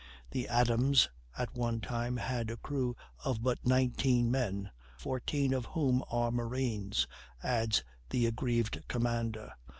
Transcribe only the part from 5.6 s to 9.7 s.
whom are marines," adds the aggrieved commander.